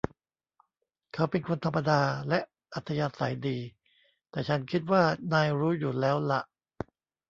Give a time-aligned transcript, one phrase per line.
[1.13, 2.39] เขาเป็นคนธรรมดาและ
[2.73, 3.57] อัธยาศัยดี
[4.31, 6.41] แต่ฉันคิดว่านายรู้อยู่แล้วล่ะ